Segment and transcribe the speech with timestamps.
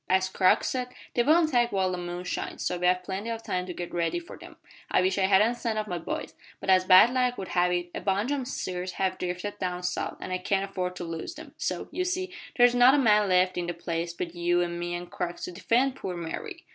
[0.09, 3.43] As Crux said, they won't attack while the moon shines, so we have plenty of
[3.43, 4.55] time to git ready for them.
[4.89, 7.91] I wish I hadn't sent off my boys, but as bad luck would have it
[7.93, 11.35] a bunch o' my steers have drifted down south, an' I can't afford to lose
[11.35, 14.79] them so, you see, there's not a man left in the place but you an'
[14.79, 16.65] me an' Crux to defend poor Mary."